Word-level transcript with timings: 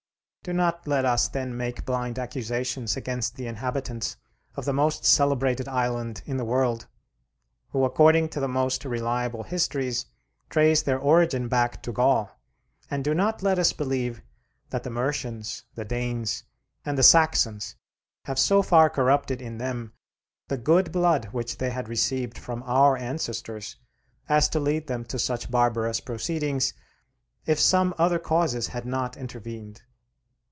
Do 0.43 0.53
not 0.53 0.87
let 0.87 1.05
us 1.05 1.27
then 1.27 1.55
make 1.55 1.85
blind 1.85 2.17
accusations 2.17 2.97
against 2.97 3.35
the 3.35 3.45
inhabitants 3.45 4.17
of 4.55 4.65
the 4.65 4.73
most 4.73 5.05
celebrated 5.05 5.67
island 5.67 6.23
in 6.25 6.37
the 6.37 6.43
world, 6.43 6.87
who 7.69 7.85
according 7.85 8.29
to 8.29 8.39
the 8.39 8.47
most 8.47 8.83
reliable 8.83 9.43
histories 9.43 10.07
trace 10.49 10.81
their 10.81 10.97
origin 10.97 11.47
back 11.47 11.83
to 11.83 11.91
Gaul; 11.91 12.31
and 12.89 13.03
do 13.03 13.13
not 13.13 13.43
let 13.43 13.59
us 13.59 13.71
believe 13.71 14.23
that 14.71 14.81
the 14.81 14.89
Mercians, 14.89 15.65
the 15.75 15.85
Danes, 15.85 16.43
and 16.83 16.97
the 16.97 17.03
Saxons 17.03 17.75
have 18.25 18.39
so 18.39 18.63
far 18.63 18.89
corrupted 18.89 19.43
in 19.43 19.59
them 19.59 19.93
the 20.47 20.57
good 20.57 20.91
blood 20.91 21.25
which 21.25 21.59
they 21.59 21.69
had 21.69 21.87
received 21.87 22.39
from 22.39 22.63
our 22.63 22.97
ancestors 22.97 23.75
as 24.27 24.49
to 24.49 24.59
lead 24.59 24.87
them 24.87 25.05
to 25.05 25.19
such 25.19 25.51
barbarous 25.51 25.99
proceedings, 25.99 26.73
if 27.45 27.59
some 27.59 27.93
other 27.99 28.17
causes 28.17 28.69
had 28.69 28.87
not 28.87 29.15
intervened. 29.15 29.83